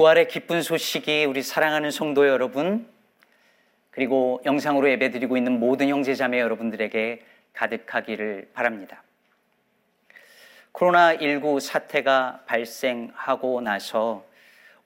부활의 0.00 0.28
기쁜 0.28 0.62
소식이 0.62 1.26
우리 1.26 1.42
사랑하는 1.42 1.90
성도 1.90 2.26
여러분, 2.26 2.88
그리고 3.90 4.40
영상으로 4.46 4.88
예배드리고 4.92 5.36
있는 5.36 5.60
모든 5.60 5.90
형제 5.90 6.14
자매 6.14 6.40
여러분들에게 6.40 7.22
가득하기를 7.52 8.48
바랍니다. 8.54 9.02
코로나19 10.72 11.60
사태가 11.60 12.44
발생하고 12.46 13.60
나서 13.60 14.24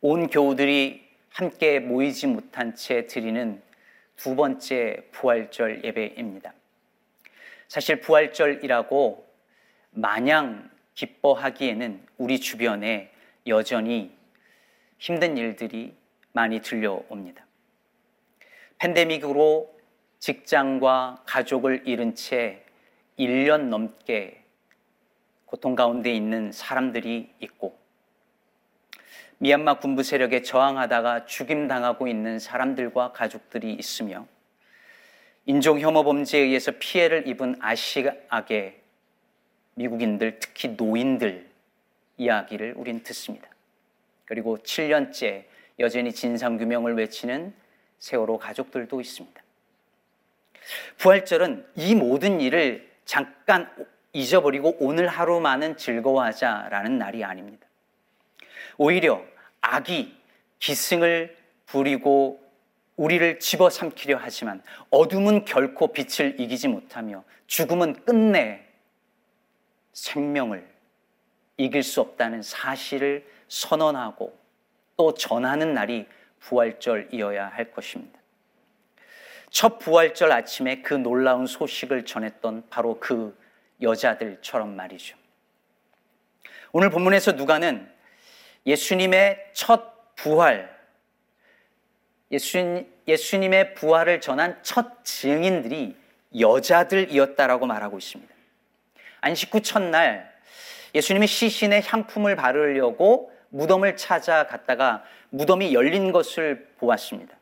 온 0.00 0.26
교우들이 0.26 1.06
함께 1.30 1.78
모이지 1.78 2.26
못한 2.26 2.74
채 2.74 3.06
드리는 3.06 3.62
두 4.16 4.34
번째 4.34 4.96
부활절 5.12 5.84
예배입니다. 5.84 6.52
사실 7.68 8.00
부활절이라고 8.00 9.24
마냥 9.92 10.68
기뻐하기에는 10.96 12.04
우리 12.18 12.40
주변에 12.40 13.12
여전히 13.46 14.23
힘든 14.98 15.36
일들이 15.36 15.94
많이 16.32 16.60
들려옵니다. 16.60 17.44
팬데믹으로 18.78 19.74
직장과 20.18 21.24
가족을 21.26 21.82
잃은 21.86 22.14
채 22.14 22.64
1년 23.18 23.68
넘게 23.68 24.44
고통 25.46 25.74
가운데 25.74 26.12
있는 26.12 26.50
사람들이 26.50 27.32
있고 27.40 27.78
미얀마 29.38 29.78
군부 29.78 30.02
세력에 30.02 30.42
저항하다가 30.42 31.26
죽임당하고 31.26 32.08
있는 32.08 32.38
사람들과 32.38 33.12
가족들이 33.12 33.74
있으며 33.74 34.26
인종 35.46 35.78
혐오 35.78 36.02
범죄에 36.02 36.40
의해서 36.40 36.72
피해를 36.78 37.28
입은 37.28 37.56
아시아계 37.60 38.80
미국인들 39.74 40.38
특히 40.40 40.68
노인들 40.68 41.50
이야기를 42.16 42.74
우린 42.76 43.02
듣습니다. 43.02 43.53
그리고 44.24 44.58
7년째 44.58 45.44
여전히 45.78 46.12
진상규명을 46.12 46.94
외치는 46.94 47.54
세월호 47.98 48.38
가족들도 48.38 49.00
있습니다. 49.00 49.42
부활절은 50.98 51.66
이 51.76 51.94
모든 51.94 52.40
일을 52.40 52.90
잠깐 53.04 53.68
잊어버리고 54.12 54.76
오늘 54.78 55.08
하루만은 55.08 55.76
즐거워하자라는 55.76 56.98
날이 56.98 57.24
아닙니다. 57.24 57.66
오히려 58.78 59.22
악이 59.60 60.16
기승을 60.58 61.36
부리고 61.66 62.40
우리를 62.96 63.40
집어삼키려 63.40 64.18
하지만 64.20 64.62
어둠은 64.90 65.44
결코 65.44 65.88
빛을 65.92 66.40
이기지 66.40 66.68
못하며 66.68 67.24
죽음은 67.46 68.04
끝내 68.04 68.64
생명을 69.92 70.66
이길 71.56 71.82
수 71.82 72.00
없다는 72.00 72.42
사실을 72.42 73.26
선언하고 73.48 74.36
또 74.96 75.14
전하는 75.14 75.74
날이 75.74 76.06
부활절이어야 76.40 77.48
할 77.48 77.70
것입니다. 77.72 78.18
첫 79.50 79.78
부활절 79.78 80.32
아침에 80.32 80.82
그 80.82 80.94
놀라운 80.94 81.46
소식을 81.46 82.04
전했던 82.04 82.68
바로 82.70 82.98
그 82.98 83.38
여자들처럼 83.80 84.74
말이죠. 84.74 85.16
오늘 86.72 86.90
본문에서 86.90 87.32
누가는 87.32 87.88
예수님의 88.66 89.50
첫 89.52 90.16
부활, 90.16 90.76
예수, 92.32 92.84
예수님의 93.06 93.74
부활을 93.74 94.20
전한 94.20 94.58
첫 94.62 95.04
증인들이 95.04 95.96
여자들이었다라고 96.38 97.66
말하고 97.66 97.98
있습니다. 97.98 98.34
안식 99.20 99.54
후 99.54 99.62
첫날 99.62 100.33
예수님이 100.94 101.26
시신에 101.26 101.82
향품을 101.84 102.36
바르려고 102.36 103.32
무덤을 103.48 103.96
찾아갔다가 103.96 105.04
무덤이 105.30 105.74
열린 105.74 106.12
것을 106.12 106.68
보았습니다. 106.78 107.36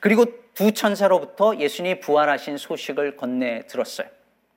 그리고 0.00 0.26
두 0.54 0.72
천사로부터 0.72 1.56
예수님이 1.56 2.00
부활하신 2.00 2.56
소식을 2.56 3.16
건네 3.16 3.66
들었어요. 3.66 4.08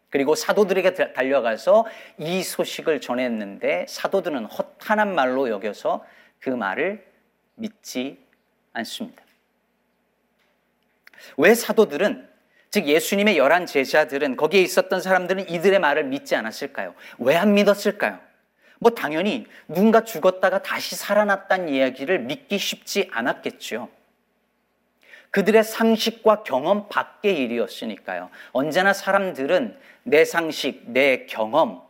그리고 0.09 0.35
사도들에게 0.35 1.13
달려가서 1.13 1.85
이 2.19 2.43
소식을 2.43 3.01
전했는데 3.01 3.87
사도들은 3.87 4.45
헛한한 4.45 5.15
말로 5.15 5.49
여겨서 5.49 6.05
그 6.39 6.49
말을 6.49 7.03
믿지 7.55 8.23
않습니다. 8.73 9.23
왜 11.37 11.55
사도들은 11.55 12.29
즉 12.73 12.87
예수님의 12.87 13.37
열한 13.37 13.67
제자들은 13.67 14.35
거기에 14.35 14.59
있었던 14.63 14.99
사람들은 14.99 15.47
이들의 15.47 15.77
말을 15.77 16.05
믿지 16.05 16.35
않았을까요? 16.35 16.95
왜 17.19 17.35
안 17.35 17.53
믿었을까요? 17.53 18.19
뭐 18.79 18.89
당연히 18.95 19.45
누군가 19.67 20.03
죽었다가 20.03 20.63
다시 20.63 20.95
살아났다는 20.95 21.69
이야기를 21.69 22.21
믿기 22.21 22.57
쉽지 22.57 23.09
않았겠죠. 23.11 23.89
그들의 25.29 25.63
상식과 25.63 26.41
경험 26.41 26.89
밖의 26.89 27.37
일이었으니까요. 27.37 28.31
언제나 28.53 28.91
사람들은 28.91 29.77
내 30.01 30.25
상식, 30.25 30.89
내 30.89 31.27
경험, 31.27 31.83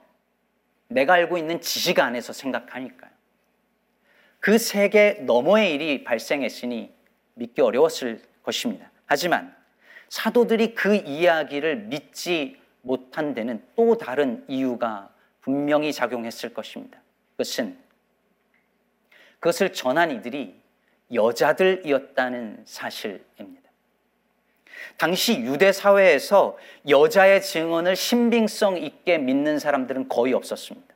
내가 0.90 1.14
알고 1.14 1.38
있는 1.38 1.62
지식 1.62 2.00
안에서 2.00 2.34
생각하니까요. 2.34 3.10
그 4.42 4.58
세계 4.58 5.14
너머의 5.22 5.76
일이 5.76 6.04
발생했으니 6.04 6.94
믿기 7.36 7.62
어려웠을 7.62 8.22
것입니다. 8.44 8.92
하지만 9.06 9.63
사도들이 10.14 10.76
그 10.76 10.94
이야기를 10.94 11.76
믿지 11.88 12.62
못한 12.82 13.34
데는 13.34 13.64
또 13.76 13.98
다른 13.98 14.46
이유가 14.48 15.10
분명히 15.42 15.92
작용했을 15.92 16.54
것입니다. 16.54 17.02
그것은 17.32 17.76
그것을 19.40 19.74
전한 19.74 20.12
이들이 20.12 20.54
여자들이었다는 21.12 22.62
사실입니다. 22.64 23.72
당시 24.98 25.40
유대 25.40 25.72
사회에서 25.72 26.60
여자의 26.88 27.42
증언을 27.42 27.96
신빙성 27.96 28.78
있게 28.78 29.18
믿는 29.18 29.58
사람들은 29.58 30.10
거의 30.10 30.34
없었습니다. 30.34 30.94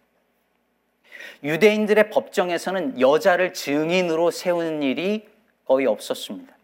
유대인들의 1.43 2.11
법정에서는 2.11 3.01
여자를 3.01 3.55
증인으로 3.55 4.29
세우는 4.29 4.83
일이 4.83 5.27
거의 5.65 5.87
없었습니다. 5.87 6.56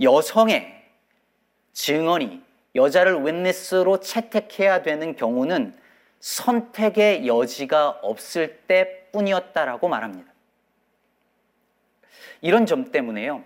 여성의 0.00 0.84
증언이 1.72 2.42
여자를 2.74 3.24
윈니스로 3.24 4.00
채택해야 4.00 4.82
되는 4.82 5.16
경우는 5.16 5.76
선택의 6.20 7.26
여지가 7.26 8.00
없을 8.02 8.58
때 8.66 9.08
뿐이었다라고 9.12 9.88
말합니다. 9.88 10.32
이런 12.40 12.66
점 12.66 12.90
때문에요. 12.90 13.44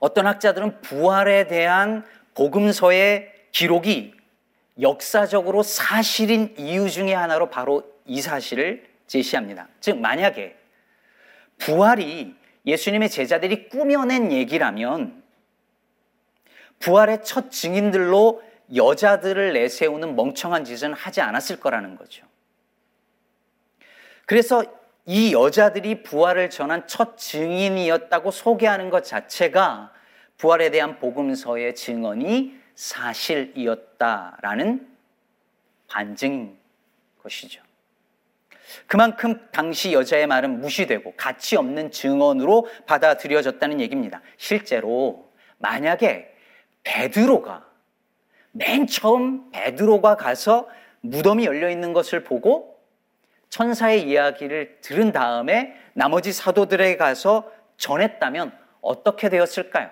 어떤 0.00 0.26
학자들은 0.26 0.80
부활에 0.82 1.46
대한 1.46 2.04
복음서의 2.34 3.32
기록이 3.52 4.14
역사적으로 4.80 5.62
사실인 5.62 6.54
이유 6.56 6.88
중의 6.88 7.14
하나로 7.14 7.50
바로 7.50 7.82
이 8.04 8.20
사실을 8.20 8.86
제시합니다. 9.08 9.68
즉, 9.80 9.98
만약에 9.98 10.56
부활이 11.58 12.36
예수님의 12.64 13.10
제자들이 13.10 13.68
꾸며낸 13.68 14.30
얘기라면 14.30 15.22
부활의 16.78 17.24
첫 17.24 17.50
증인들로 17.50 18.42
여자들을 18.74 19.52
내세우는 19.52 20.14
멍청한 20.16 20.64
짓은 20.64 20.92
하지 20.92 21.20
않았을 21.20 21.60
거라는 21.60 21.96
거죠. 21.96 22.26
그래서 24.26 24.62
이 25.06 25.32
여자들이 25.32 26.02
부활을 26.02 26.50
전한 26.50 26.86
첫 26.86 27.16
증인이었다고 27.16 28.30
소개하는 28.30 28.90
것 28.90 29.04
자체가 29.04 29.92
부활에 30.36 30.70
대한 30.70 30.98
복음서의 30.98 31.74
증언이 31.74 32.58
사실이었다라는 32.74 34.06
반증인 35.88 36.58
것이죠. 37.22 37.62
그만큼 38.86 39.48
당시 39.50 39.94
여자의 39.94 40.26
말은 40.26 40.60
무시되고 40.60 41.14
가치 41.16 41.56
없는 41.56 41.90
증언으로 41.90 42.68
받아들여졌다는 42.86 43.80
얘기입니다. 43.80 44.20
실제로 44.36 45.32
만약에 45.56 46.34
베드로가 46.84 47.66
맨 48.52 48.86
처음 48.86 49.50
베드로가 49.50 50.16
가서 50.16 50.68
무덤이 51.00 51.44
열려 51.44 51.70
있는 51.70 51.92
것을 51.92 52.24
보고 52.24 52.78
천사의 53.50 54.08
이야기를 54.08 54.78
들은 54.80 55.12
다음에 55.12 55.74
나머지 55.94 56.32
사도들에게 56.32 56.96
가서 56.96 57.50
전했다면 57.76 58.52
어떻게 58.80 59.28
되었을까요? 59.28 59.90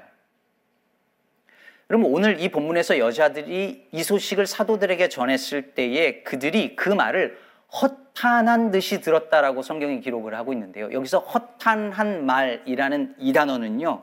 여러분, 1.88 2.12
오늘 2.12 2.40
이 2.40 2.48
본문에서 2.48 2.98
여자들이 2.98 3.88
이 3.92 4.02
소식을 4.02 4.46
사도들에게 4.46 5.08
전했을 5.08 5.74
때에 5.74 6.22
그들이 6.22 6.74
그 6.74 6.88
말을 6.88 7.38
허탄한 7.80 8.72
듯이 8.72 9.00
들었다라고 9.00 9.62
성경이 9.62 10.00
기록을 10.00 10.34
하고 10.34 10.52
있는데요. 10.52 10.90
여기서 10.92 11.20
허탄한 11.20 12.26
말이라는 12.26 13.14
이 13.18 13.32
단어는요, 13.32 14.02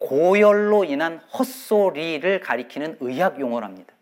고열로 0.00 0.84
인한 0.84 1.18
헛소리를 1.18 2.40
가리키는 2.40 2.96
의학 3.00 3.38
용어랍니다. 3.38 3.94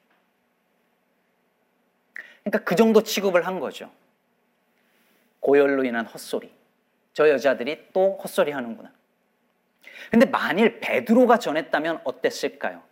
그러니까 2.44 2.64
그 2.64 2.76
정도 2.76 3.02
취급을 3.02 3.46
한 3.46 3.60
거죠. 3.60 3.90
고열로 5.40 5.84
인한 5.84 6.06
헛소리. 6.06 6.52
저 7.12 7.28
여자들이 7.28 7.88
또 7.92 8.16
헛소리 8.22 8.52
하는구나. 8.52 8.92
근데 10.10 10.24
만일 10.24 10.78
베드로가 10.78 11.38
전했다면 11.38 12.02
어땠을까요? 12.04 12.82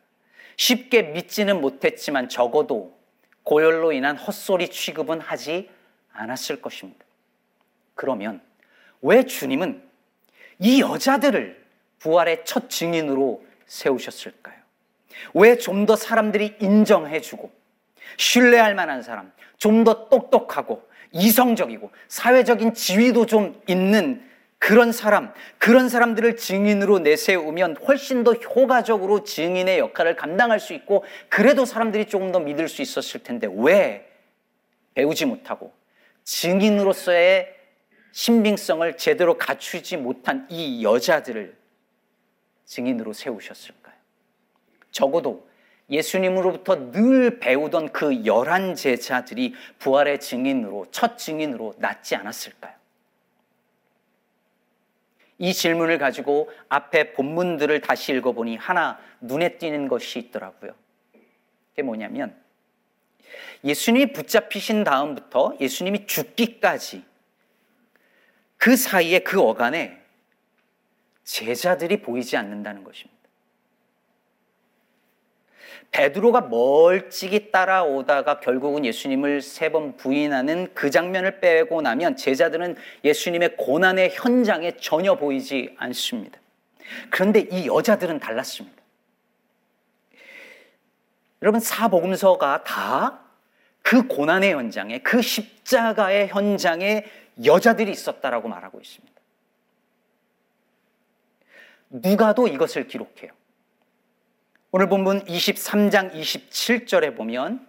쉽게 0.57 1.03
믿지는 1.03 1.61
못했지만 1.61 2.29
적어도 2.29 2.99
고열로 3.45 3.93
인한 3.93 4.17
헛소리 4.17 4.69
취급은 4.69 5.21
하지 5.21 5.71
않았을 6.13 6.61
것입니다. 6.61 7.05
그러면 7.95 8.41
왜 9.01 9.25
주님은 9.25 9.89
이 10.59 10.81
여자들을 10.81 11.66
부활의 11.99 12.45
첫 12.45 12.69
증인으로 12.71 13.45
세우셨을까요? 13.67 14.57
왜 15.35 15.57
좀 15.57 15.87
더 15.87 15.97
사람들이 15.97 16.57
인정해주고 16.61 17.51
신뢰할 18.19 18.75
만한 18.75 19.03
사람, 19.03 19.33
좀 19.59 19.85
더 19.85 20.09
똑똑하고 20.09 20.87
이성적이고 21.13 21.91
사회적인 22.09 22.75
지위도 22.75 23.27
좀 23.27 23.61
있는 23.67 24.23
그런 24.59 24.91
사람, 24.93 25.33
그런 25.59 25.89
사람들을 25.89 26.37
증인으로 26.37 26.99
내세우면 27.01 27.77
훨씬 27.87 28.25
더 28.25 28.33
효과적으로 28.33 29.23
증인의 29.25 29.79
역할을 29.79 30.17
감당할 30.17 30.61
수 30.61 30.73
있고 30.75 31.05
그래도 31.29 31.65
사람들이 31.65 32.07
조금 32.07 32.33
더 32.33 32.41
믿을 32.41 32.69
수 32.69 32.83
있었을 32.83 33.23
텐데 33.23 33.49
왜 33.51 34.09
배우지 34.95 35.27
못하고 35.27 35.73
증인으로서의 36.25 37.55
신빙성을 38.13 38.97
제대로 38.97 39.37
갖추지 39.37 39.99
못한 39.99 40.47
이 40.51 40.83
여자들을 40.83 41.55
증인으로 42.67 43.13
세우셨을까요? 43.13 43.95
적어도 44.91 45.49
예수님으로부터 45.89 46.91
늘 46.91 47.39
배우던 47.39 47.93
그 47.93 48.25
열한 48.25 48.75
제자들이 48.75 49.55
부활의 49.79 50.21
증인으로, 50.21 50.87
첫 50.91 51.17
증인으로 51.17 51.75
낫지 51.79 52.17
않았을까요? 52.17 52.75
이 55.39 55.53
질문을 55.53 55.99
가지고 55.99 56.51
앞에 56.69 57.13
본문들을 57.13 57.81
다시 57.83 58.13
읽어보니 58.13 58.57
하나 58.57 58.99
눈에 59.21 59.59
띄는 59.59 59.89
것이 59.89 60.19
있더라고요. 60.19 60.75
그게 61.71 61.83
뭐냐면 61.83 62.35
예수님이 63.63 64.13
붙잡히신 64.13 64.85
다음부터 64.85 65.57
예수님이 65.61 66.07
죽기까지 66.07 67.05
그 68.57 68.77
사이에 68.77 69.19
그 69.19 69.41
어간에 69.41 70.03
제자들이 71.27 72.01
보이지 72.01 72.39
않는다는 72.39 72.83
것입니다. 72.83 73.15
베드로가 75.91 76.41
멀찍이 76.43 77.51
따라오다가 77.51 78.41
결국은 78.41 78.85
예수님을 78.87 79.43
세 79.43 79.71
번 79.71 79.97
부인하는 79.97 80.73
그 80.75 80.91
장면을 80.91 81.41
빼고 81.41 81.83
나면 81.83 82.17
제자들은 82.17 82.77
예수님의 83.05 83.57
고난의 83.59 84.11
현장에 84.15 84.77
전혀 84.79 85.17
보이지 85.17 85.75
않습니다. 85.77 86.39
그런데 87.11 87.41
이 87.51 87.67
여자들은 87.67 88.21
달랐습니다. 88.21 88.83
여러분 91.43 91.61
사복음서가 91.61 92.65
다 92.65 93.27
그 93.87 94.09
고난의 94.09 94.53
현장에 94.53 94.99
그 94.99 95.23
십자가의 95.23 96.27
현장에 96.27 97.05
여자들이 97.45 97.93
있었다라고 97.93 98.49
말하고 98.49 98.81
있습니다. 98.81 99.16
누가도 101.89 102.49
이것을 102.49 102.89
기록해요. 102.89 103.33
오늘 104.71 104.89
본문 104.89 105.25
23장 105.25 106.13
27절에 106.13 107.17
보면 107.17 107.67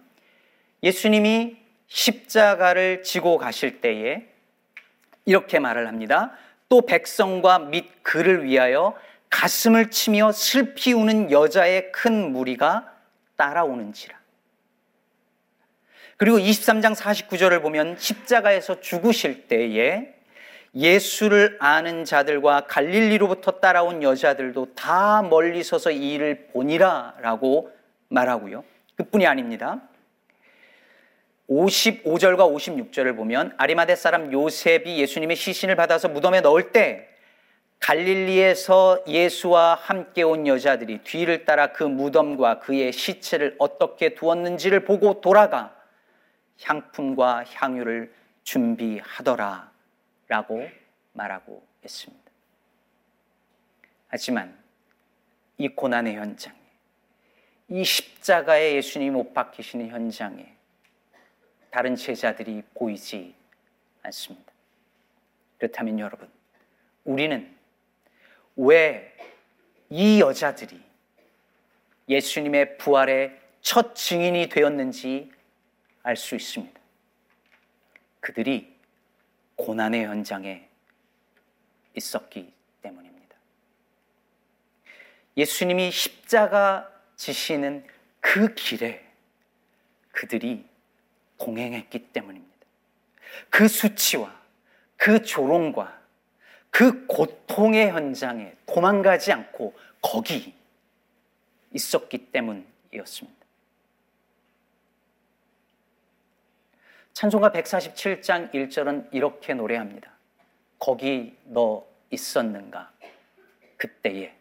예수님이 0.82 1.56
십자가를 1.86 3.02
지고 3.02 3.38
가실 3.38 3.80
때에 3.80 4.26
이렇게 5.24 5.58
말을 5.58 5.88
합니다. 5.88 6.32
또 6.68 6.82
백성과 6.82 7.60
및 7.60 7.90
그를 8.02 8.44
위하여 8.44 8.94
가슴을 9.30 9.90
치며 9.90 10.32
슬피 10.32 10.92
우는 10.92 11.30
여자의 11.30 11.92
큰 11.92 12.32
무리가 12.32 12.92
따라오는지라. 13.36 14.18
그리고 16.16 16.38
23장 16.38 16.94
49절을 16.96 17.62
보면 17.62 17.96
십자가에서 17.98 18.80
죽으실 18.80 19.46
때에 19.46 20.17
예수를 20.74 21.56
아는 21.60 22.04
자들과 22.04 22.66
갈릴리로부터 22.66 23.52
따라온 23.52 24.02
여자들도 24.02 24.74
다 24.74 25.22
멀리 25.22 25.62
서서 25.62 25.90
이 25.90 26.14
일을 26.14 26.48
보니라 26.52 27.14
라고 27.20 27.70
말하고요. 28.08 28.64
그뿐이 28.96 29.26
아닙니다. 29.26 29.80
55절과 31.48 32.40
56절을 32.54 33.16
보면 33.16 33.54
아리마대 33.56 33.96
사람 33.96 34.32
요셉이 34.32 34.98
예수님의 34.98 35.36
시신을 35.36 35.76
받아서 35.76 36.08
무덤에 36.08 36.42
넣을 36.42 36.72
때 36.72 37.08
갈릴리에서 37.80 39.04
예수와 39.06 39.74
함께 39.80 40.22
온 40.22 40.46
여자들이 40.46 40.98
뒤를 41.04 41.44
따라 41.44 41.72
그 41.72 41.84
무덤과 41.84 42.58
그의 42.58 42.92
시체를 42.92 43.54
어떻게 43.58 44.14
두었는지를 44.14 44.84
보고 44.84 45.20
돌아가 45.20 45.74
향품과 46.60 47.44
향유를 47.54 48.12
준비하더라 48.42 49.70
라고 50.28 50.68
말하고 51.12 51.66
있습니다. 51.84 52.30
하지만 54.08 54.56
이 55.56 55.68
고난의 55.68 56.16
현장에, 56.16 56.56
이 57.68 57.84
십자가에 57.84 58.74
예수님이 58.76 59.10
못 59.10 59.34
박히시는 59.34 59.88
현장에 59.88 60.54
다른 61.70 61.96
제자들이 61.96 62.62
보이지 62.74 63.34
않습니다. 64.02 64.52
그렇다면 65.58 65.98
여러분, 65.98 66.30
우리는 67.04 67.54
왜 68.56 69.18
이 69.90 70.20
여자들이 70.20 70.80
예수님의 72.08 72.78
부활의 72.78 73.40
첫 73.60 73.94
증인이 73.94 74.48
되었는지 74.48 75.32
알 76.02 76.16
수 76.16 76.34
있습니다. 76.34 76.78
그들이 78.20 78.77
고난의 79.58 80.06
현장에 80.06 80.68
있었기 81.94 82.52
때문입니다. 82.80 83.36
예수님이 85.36 85.90
십자가 85.90 86.90
지시는 87.16 87.84
그 88.20 88.54
길에 88.54 89.04
그들이 90.12 90.64
동행했기 91.38 92.12
때문입니다. 92.12 92.66
그 93.50 93.68
수치와 93.68 94.34
그 94.96 95.22
조롱과 95.22 96.00
그 96.70 97.06
고통의 97.06 97.90
현장에 97.90 98.54
도망가지 98.66 99.32
않고 99.32 99.76
거기 100.00 100.54
있었기 101.72 102.30
때문이었습니다. 102.30 103.37
찬송가 107.18 107.50
147장 107.50 108.54
1절은 108.54 109.08
이렇게 109.10 109.52
노래합니다. 109.52 110.16
거기 110.78 111.36
너 111.46 111.84
있었는가? 112.10 112.92
그때에 113.76 114.36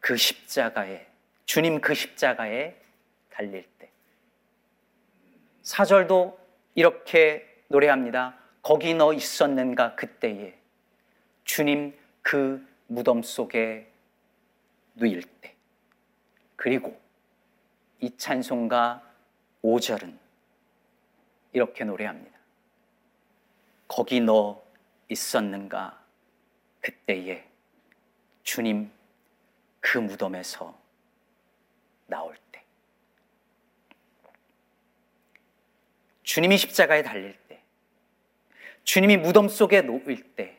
그 0.00 0.16
십자가에 0.16 1.06
주님 1.44 1.80
그 1.80 1.94
십자가에 1.94 2.74
달릴 3.30 3.64
때. 3.78 3.92
4절도 5.62 6.36
이렇게 6.74 7.46
노래합니다. 7.68 8.36
거기 8.60 8.92
너 8.94 9.12
있었는가? 9.12 9.94
그때에 9.94 10.58
주님 11.44 11.96
그 12.22 12.66
무덤 12.88 13.22
속에 13.22 13.88
누일 14.96 15.22
때. 15.40 15.54
그리고 16.56 17.00
이 18.00 18.10
찬송가 18.16 19.00
5절은 19.62 20.21
이렇게 21.52 21.84
노래합니다. 21.84 22.38
거기 23.88 24.20
너 24.20 24.62
있었는가? 25.08 26.02
그때에 26.80 27.46
주님 28.42 28.90
그 29.80 29.98
무덤에서 29.98 30.78
나올 32.06 32.36
때. 32.50 32.64
주님이 36.22 36.56
십자가에 36.56 37.02
달릴 37.02 37.36
때. 37.48 37.62
주님이 38.84 39.18
무덤 39.18 39.48
속에 39.48 39.82
놓일 39.82 40.34
때. 40.34 40.58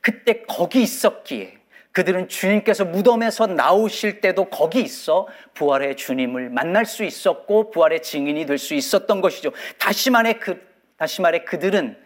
그때 0.00 0.42
거기 0.42 0.82
있었기에 0.82 1.59
그들은 1.92 2.28
주님께서 2.28 2.84
무덤에서 2.84 3.48
나오실 3.48 4.20
때도 4.20 4.44
거기 4.46 4.80
있어 4.80 5.26
부활의 5.54 5.96
주님을 5.96 6.50
만날 6.50 6.86
수 6.86 7.02
있었고 7.02 7.70
부활의 7.70 8.02
증인이 8.02 8.46
될 8.46 8.58
수 8.58 8.74
있었던 8.74 9.20
것이죠. 9.20 9.50
다시 9.78 10.10
말해 10.10 10.34
그 10.34 10.60
다시 10.96 11.20
말해 11.20 11.44
그들은 11.44 12.00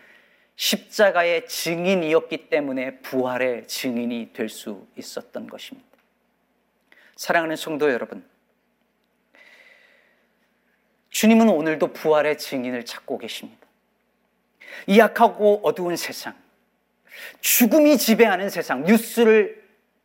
십자가의 0.57 1.47
증인이었기 1.49 2.49
때문에 2.49 2.99
부활의 2.99 3.67
증인이 3.67 4.33
될 4.33 4.49
수 4.49 4.87
있었던 4.97 5.49
것입니다. 5.49 5.89
사랑하는 7.17 7.57
성도 7.57 7.91
여러분, 7.93 8.25
주님은 11.11 11.49
오늘도 11.49 11.93
부활의 11.93 12.39
증인을 12.39 12.85
찾고 12.85 13.19
계십니다. 13.19 13.67
이 14.87 14.99
약하고 14.99 15.61
어두운 15.63 15.97
세상, 15.97 16.35
죽음이 17.41 17.99
지배하는 17.99 18.49
세상, 18.49 18.85
뉴스를 18.85 19.64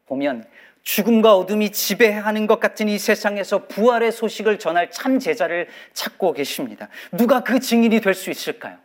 보면 0.09 0.43
죽음과 0.83 1.35
어둠이 1.35 1.71
지배하는 1.71 2.47
것 2.47 2.59
같은 2.59 2.89
이 2.89 2.97
세상에서 2.97 3.67
부활의 3.67 4.11
소식을 4.11 4.59
전할 4.59 4.91
참 4.91 5.19
제자를 5.19 5.69
찾고 5.93 6.33
계십니다. 6.33 6.89
누가 7.11 7.41
그 7.43 7.59
증인이 7.59 8.01
될 8.01 8.13
수 8.13 8.29
있을까요? 8.29 8.77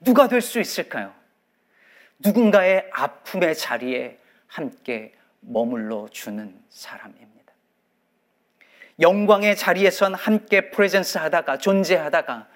누가 0.00 0.28
될 0.28 0.40
수 0.40 0.58
있을까요? 0.58 1.12
누군가의 2.18 2.88
아픔의 2.92 3.54
자리에 3.54 4.18
함께 4.46 5.12
머물러 5.40 6.08
주는 6.10 6.58
사람입니다. 6.70 7.52
영광의 9.00 9.56
자리에선 9.56 10.14
함께 10.14 10.70
프레젠스 10.70 11.18
하다가 11.18 11.58
존재하다가 11.58 12.48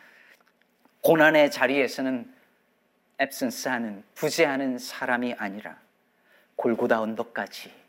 고난의 1.03 1.51
자리에서는 1.51 2.33
앱센스 3.21 3.69
하는 3.69 4.05
부재하는 4.15 4.79
사람이 4.79 5.35
아니라 5.39 5.79
골고다 6.57 7.01
언덕까지 7.01 7.86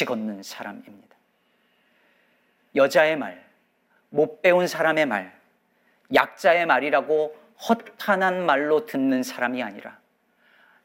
같이 0.00 0.04
걷는 0.06 0.42
사람입니다. 0.42 1.14
여자의 2.74 3.16
말, 3.16 3.46
못 4.08 4.40
배운 4.40 4.66
사람의 4.66 5.04
말, 5.04 5.38
약자의 6.14 6.64
말이라고 6.64 7.36
허탄한 7.68 8.46
말로 8.46 8.86
듣는 8.86 9.22
사람이 9.22 9.62
아니라 9.62 10.00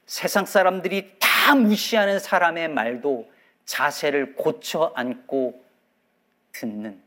세상 0.05 0.45
사람들이 0.45 1.15
다 1.19 1.55
무시하는 1.55 2.19
사람의 2.19 2.67
말도 2.69 3.31
자세를 3.63 4.35
고쳐 4.35 4.91
앉고 4.95 5.63
듣는 6.51 7.01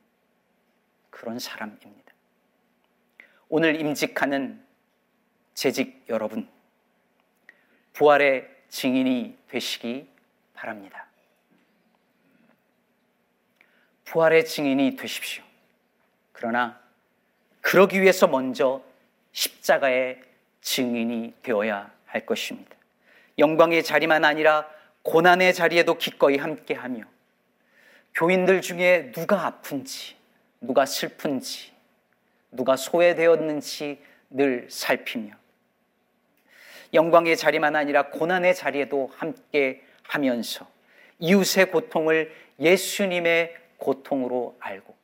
그런 1.11 1.39
사람입니다. 1.39 2.13
오늘 3.51 3.79
임직하는 3.79 4.65
재직 5.53 6.07
여러분, 6.09 6.49
부활의 7.93 8.49
증인이 8.69 9.37
되시기 9.49 10.09
바랍니다. 10.55 11.08
부활의 14.09 14.47
증인이 14.47 14.97
되십시오. 14.97 15.45
그러나 16.33 16.81
그러기 17.61 18.01
위해서 18.01 18.27
먼저 18.27 18.83
십자가의 19.33 20.23
증인이 20.63 21.35
되어야 21.43 21.91
할 22.07 22.25
것입니다. 22.25 22.75
영광의 23.39 23.85
자리만 23.85 24.25
아니라 24.25 24.67
고난의 25.03 25.53
자리에도 25.53 25.99
기꺼이 25.99 26.39
함께하며 26.39 27.05
교인들 28.15 28.63
중에 28.63 29.13
누가 29.13 29.47
아픈지, 29.47 30.17
누가 30.61 30.87
슬픈지, 30.87 31.73
누가 32.51 32.77
소외되었는지 32.77 34.03
늘 34.31 34.67
살피며 34.71 35.35
영광의 36.95 37.37
자리만 37.37 37.77
아니라 37.77 38.09
고난의 38.09 38.55
자리에도 38.55 39.11
함께 39.15 39.85
하면서 40.03 40.67
이웃의 41.19 41.71
고통을 41.71 42.35
예수님의 42.59 43.68
고통으로 43.79 44.57
알고 44.61 44.97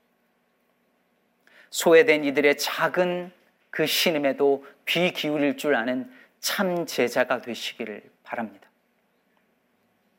소외된 1.71 2.25
이들의 2.25 2.59
작은 2.59 3.33
그 3.71 3.87
신음에도 3.87 4.64
귀 4.87 5.12
기울일 5.12 5.57
줄 5.57 5.75
아는 5.75 6.12
참 6.38 6.87
제자가 6.87 7.40
되시기를 7.40 8.02
바랍니다. 8.23 8.69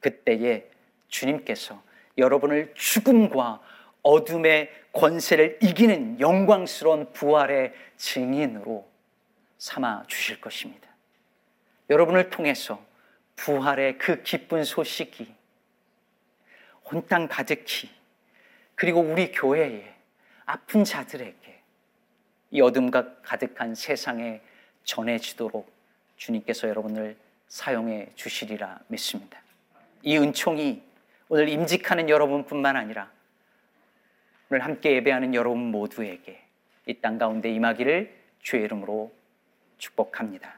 그때에 0.01 0.69
주님께서 1.07 1.81
여러분을 2.17 2.73
죽음과 2.75 3.61
어둠의 4.01 4.71
권세를 4.91 5.59
이기는 5.61 6.19
영광스러운 6.19 7.11
부활의 7.13 7.73
증인으로 7.97 8.87
삼아 9.57 10.03
주실 10.07 10.41
것입니다. 10.41 10.89
여러분을 11.89 12.29
통해서 12.29 12.83
부활의 13.35 13.97
그 13.97 14.23
기쁜 14.23 14.63
소식이 14.63 15.33
온 16.83 17.07
땅 17.07 17.27
가득히 17.27 17.89
그리고 18.75 18.99
우리 18.99 19.31
교회에 19.31 19.93
아픈 20.45 20.83
자들에게 20.83 21.59
이 22.51 22.61
어둠과 22.61 23.21
가득한 23.21 23.75
세상에 23.75 24.41
전해지도록 24.83 25.71
주님께서 26.17 26.67
여러분을 26.69 27.17
사용해 27.47 28.11
주시리라 28.15 28.79
믿습니다. 28.87 29.39
이 30.03 30.17
은총이 30.17 30.83
오늘 31.29 31.49
임직하는 31.49 32.09
여러분뿐만 32.09 32.75
아니라 32.75 33.11
오늘 34.49 34.63
함께 34.63 34.91
예배하는 34.93 35.33
여러분 35.33 35.71
모두에게 35.71 36.41
이 36.85 36.93
땅 37.01 37.17
가운데 37.17 37.49
임하기를 37.49 38.15
주의 38.41 38.63
이름으로 38.63 39.11
축복합니다. 39.79 40.53